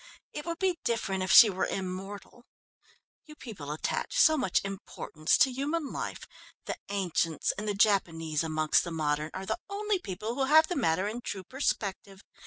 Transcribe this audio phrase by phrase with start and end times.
[0.33, 2.47] "It would be different if she were immortal.
[3.27, 6.25] You people attach so much importance to human life
[6.65, 10.75] the ancients, and the Japanese amongst the modern, are the only people who have the
[10.75, 12.23] matter in true perspective.